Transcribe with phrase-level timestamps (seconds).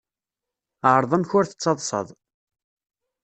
[0.93, 2.07] Ɛreḍ amek ur tettaḍsaḍ.